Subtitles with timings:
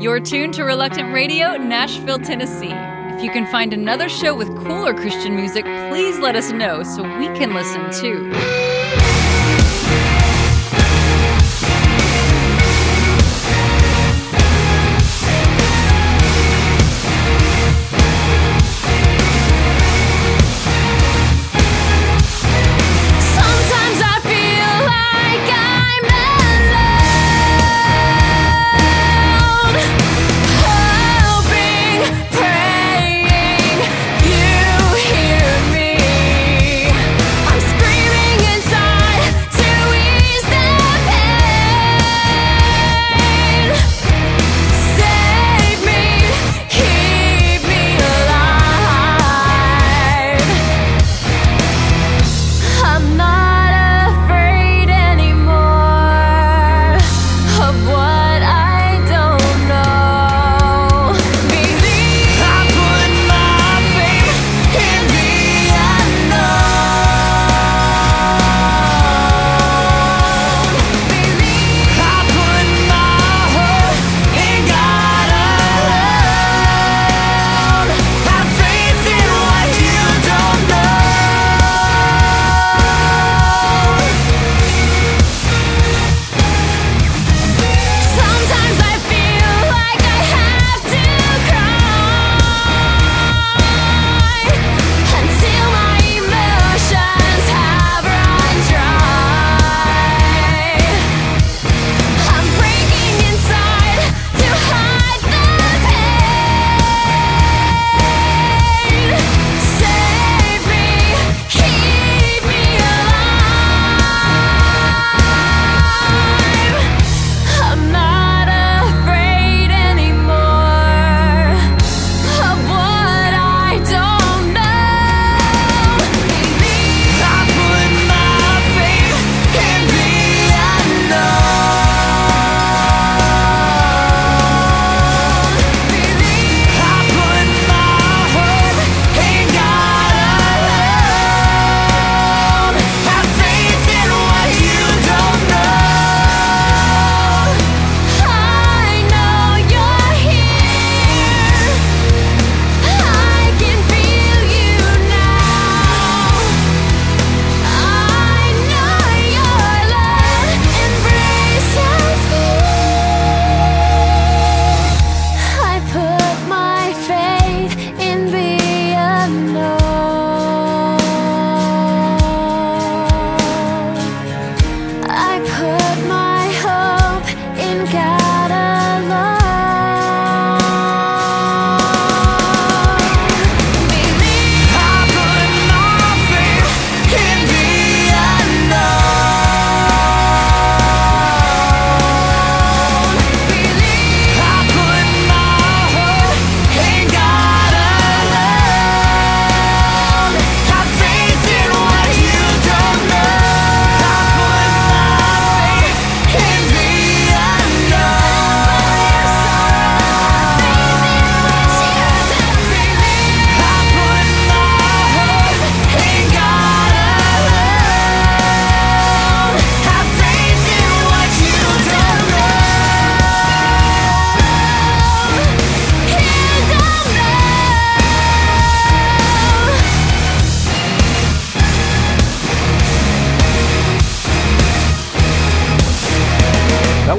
[0.00, 2.70] You're tuned to Reluctant Radio, Nashville, Tennessee.
[2.70, 7.02] If you can find another show with cooler Christian music, please let us know so
[7.18, 8.77] we can listen too.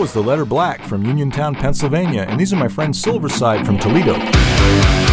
[0.09, 5.08] was the letter black from Uniontown, Pennsylvania, and these are my friends Silverside from Toledo.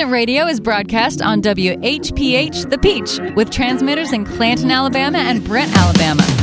[0.00, 5.76] Instant Radio is broadcast on WHPH The Peach with transmitters in Clanton, Alabama and Brent,
[5.76, 6.39] Alabama.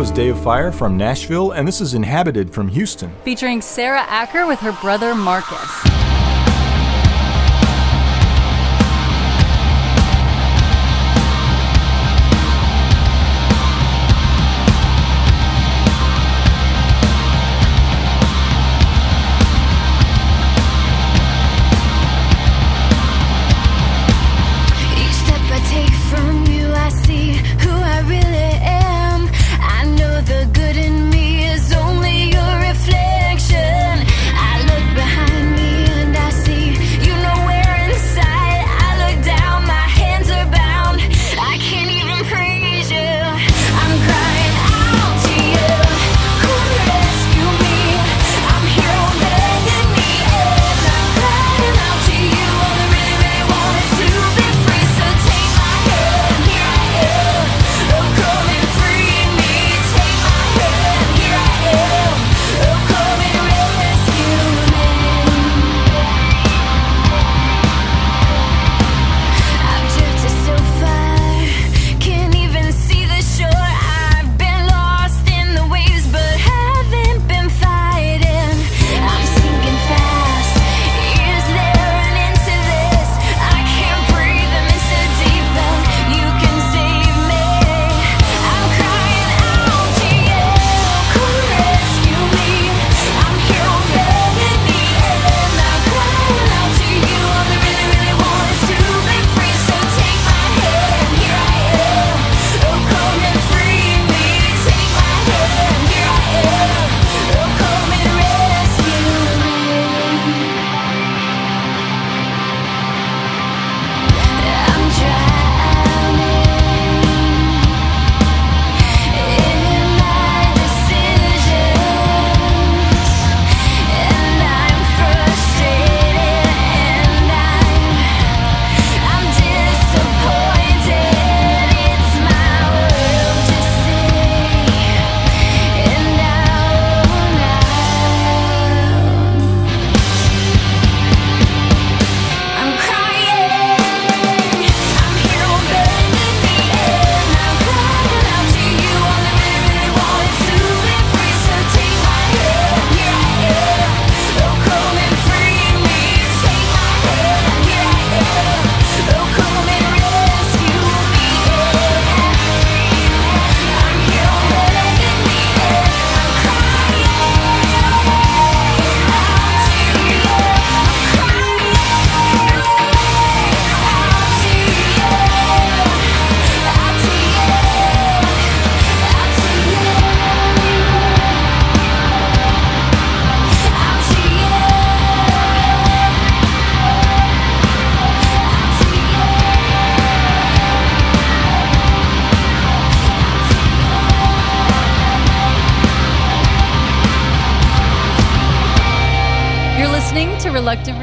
[0.00, 3.12] was Day of Fire from Nashville, and this is Inhabited from Houston.
[3.22, 6.09] Featuring Sarah Acker with her brother Marcus.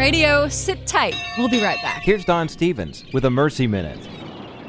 [0.07, 0.47] Radio.
[0.47, 1.15] Sit tight.
[1.37, 2.01] We'll be right back.
[2.01, 3.99] Here's Don Stephens with a Mercy Minute.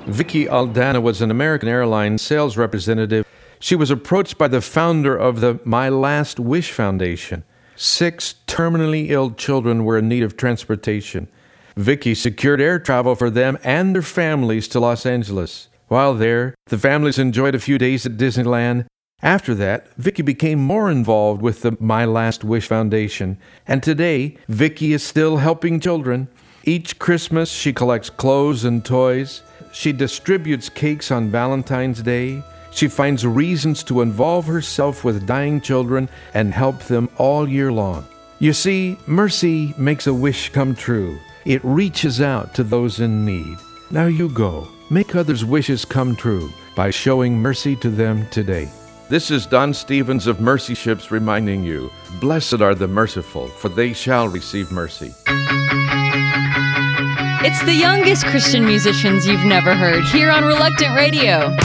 [0.09, 3.25] Vicki Aldana was an American Airlines sales representative.
[3.61, 7.45] She was approached by the founder of the My Last Wish Foundation.
[7.77, 11.29] Six terminally ill children were in need of transportation.
[11.77, 15.69] Vicki secured air travel for them and their families to Los Angeles.
[15.87, 18.87] While there, the families enjoyed a few days at Disneyland
[19.23, 24.93] after that, Vicki became more involved with the My Last Wish Foundation, and today, Vicki
[24.93, 26.29] is still helping children.
[26.63, 29.43] Each Christmas, she collects clothes and toys.
[29.73, 32.45] She distributes cakes on Valentine's Day.
[32.71, 38.07] She finds reasons to involve herself with dying children and help them all year long.
[38.39, 41.19] You see, mercy makes a wish come true.
[41.45, 43.59] It reaches out to those in need.
[43.91, 44.69] Now you go.
[44.91, 48.71] Make others' wishes come true by showing mercy to them today.
[49.09, 53.95] This is Don Stephens of Mercy Ships reminding you Blessed are the merciful, for they
[53.95, 55.15] shall receive mercy.
[57.41, 61.57] It's the youngest Christian musicians you've never heard here on Reluctant Radio.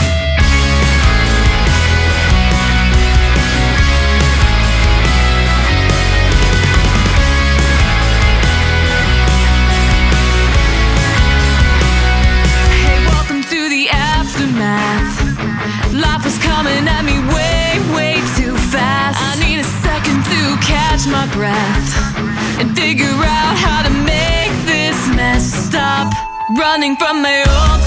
[26.84, 27.83] running from my own.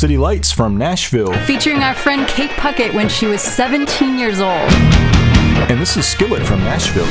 [0.00, 1.30] City Lights from Nashville.
[1.44, 4.72] Featuring our friend Kate Puckett when she was 17 years old.
[5.68, 7.04] And this is Skillet from Nashville.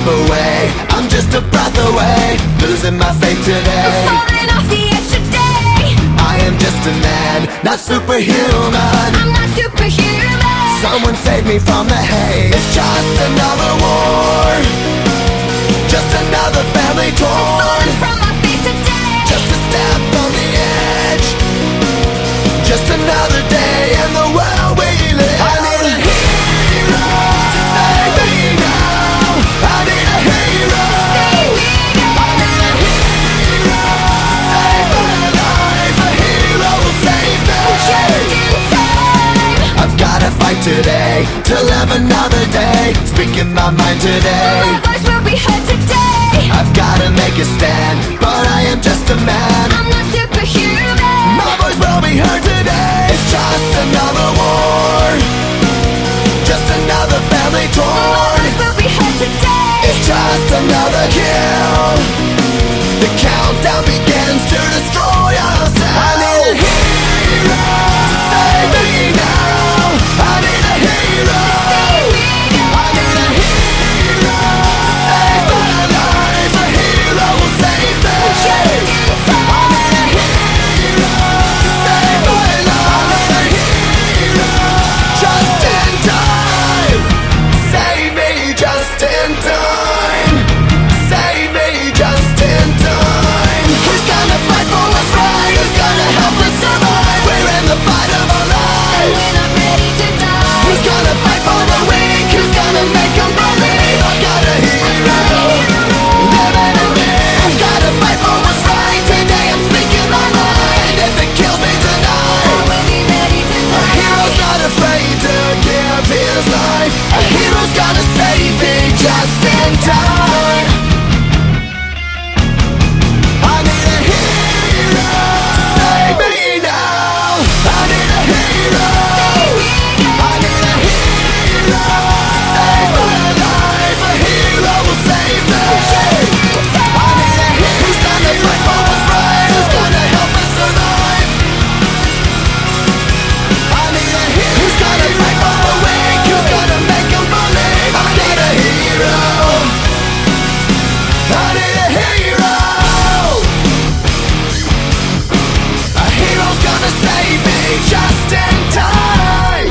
[0.00, 0.72] away.
[0.88, 3.84] I'm just a breath away, losing my faith today.
[3.84, 4.89] I'm falling off the
[6.80, 9.12] just a man, not superhuman.
[9.12, 10.80] I'm not superhuman.
[10.80, 12.54] Someone save me from the haze.
[12.54, 14.48] It's just another war,
[15.88, 17.84] just another family torn.
[18.00, 19.28] From my feet today.
[19.28, 20.48] Just a step on the
[21.04, 21.28] edge,
[22.64, 24.59] just another day in the world
[40.50, 42.94] fight today to live another day.
[43.06, 44.62] Speaking my mind today.
[44.66, 46.50] My voice will be heard today.
[46.50, 49.66] I've gotta make a stand, but I am just a man.
[49.70, 51.38] I'm not superhuman.
[51.38, 53.14] My voice will be heard today.
[53.14, 55.06] It's just another war,
[56.46, 59.86] just another family torn My voice will be heard today.
[59.86, 61.94] It's just another kill.
[63.02, 64.99] The countdown begins to destroy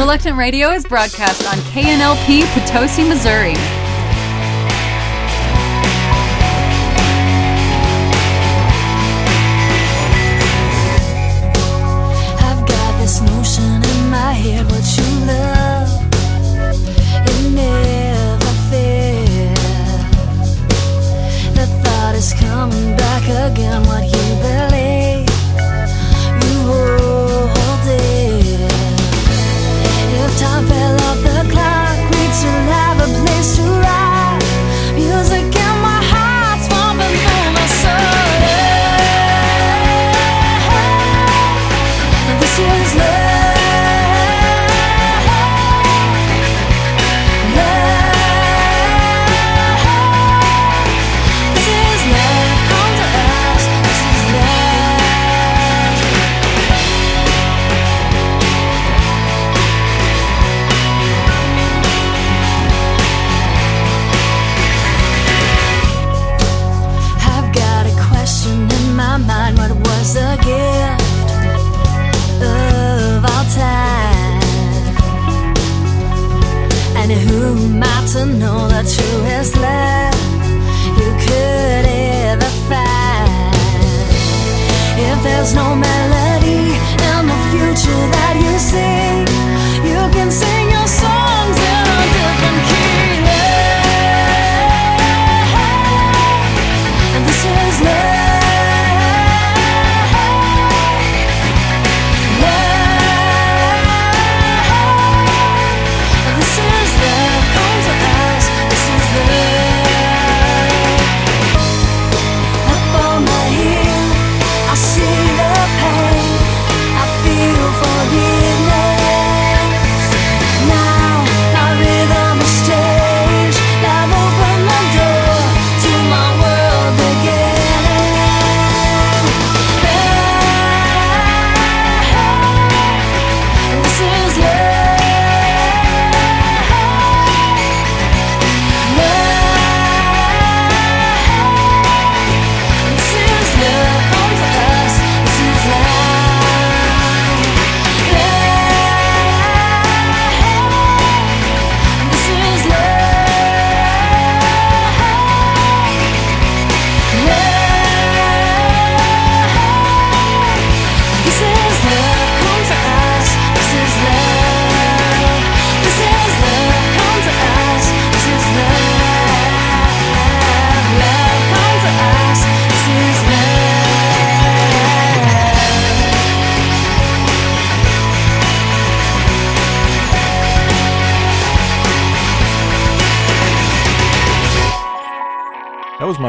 [0.09, 3.53] Reluctant Radio is broadcast on KNLP Potosi, Missouri.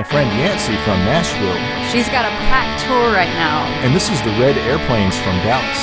[0.00, 1.60] My friend Yancy from Nashville.
[1.92, 3.68] She's got a packed tour right now.
[3.84, 5.80] And this is the Red Airplanes from Dallas.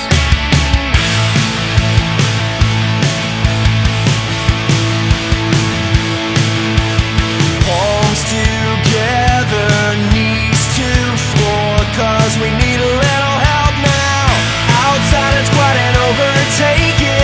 [7.61, 9.69] palms together,
[10.09, 10.89] knees to
[11.29, 14.25] floor, cause we need a little help now.
[14.81, 17.16] Outside it's quite an overtaking.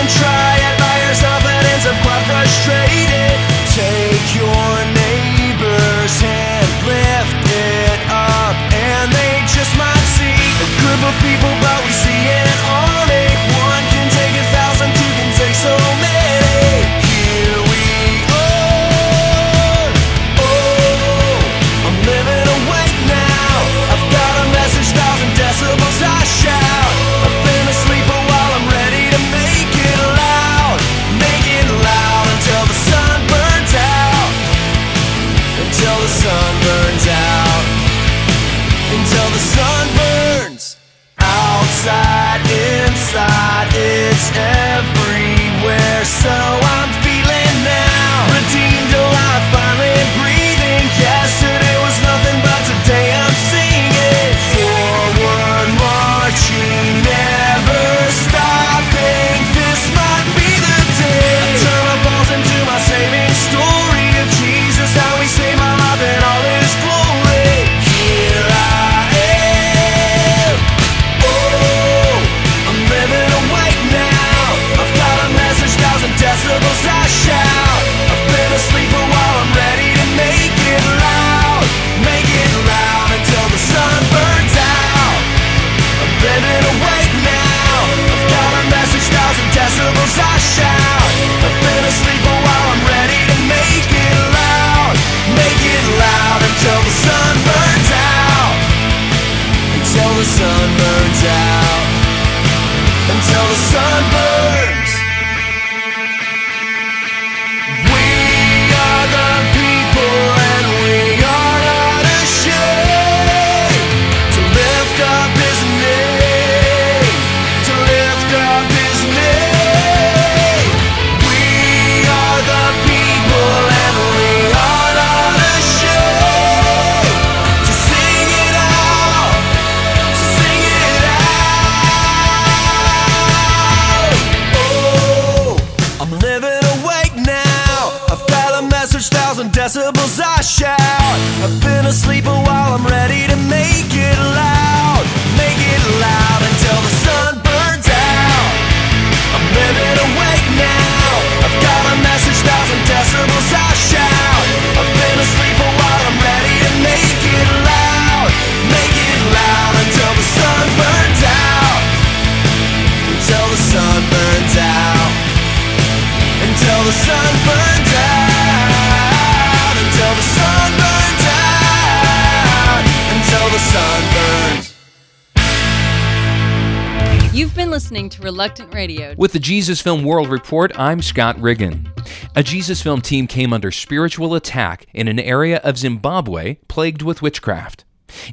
[178.23, 179.13] Reluctant Radio.
[179.17, 181.91] With the Jesus Film World Report, I'm Scott Riggin.
[182.37, 187.21] A Jesus Film team came under spiritual attack in an area of Zimbabwe plagued with
[187.21, 187.83] witchcraft.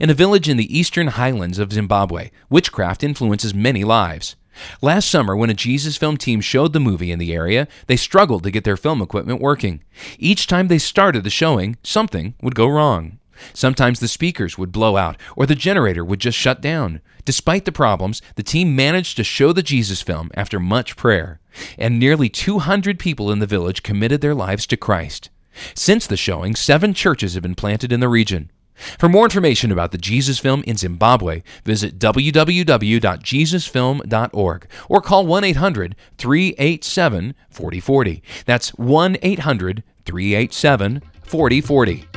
[0.01, 4.37] In a village in the eastern highlands of Zimbabwe, witchcraft influences many lives.
[4.81, 8.45] Last summer, when a Jesus Film team showed the movie in the area, they struggled
[8.45, 9.83] to get their film equipment working.
[10.19, 13.19] Each time they started the showing, something would go wrong.
[13.53, 17.01] Sometimes the speakers would blow out or the generator would just shut down.
[17.25, 21.41] Despite the problems, the team managed to show the Jesus film after much prayer,
[21.79, 25.31] and nearly 200 people in the village committed their lives to Christ.
[25.75, 28.51] Since the showing, seven churches have been planted in the region.
[28.99, 35.97] For more information about the Jesus Film in Zimbabwe, visit www.jesusfilm.org or call 1 800
[36.17, 38.23] 387 4040.
[38.47, 42.10] That's 1 800 387 4040.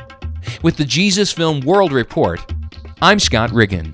[0.62, 2.40] With the Jesus Film World Report,
[3.02, 3.94] I'm Scott Riggin.